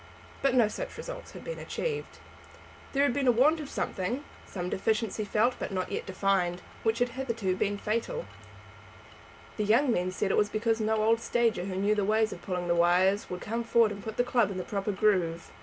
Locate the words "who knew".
11.65-11.93